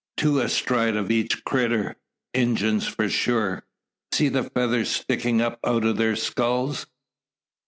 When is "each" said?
1.11-1.43